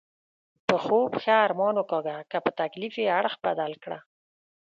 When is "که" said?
2.31-2.37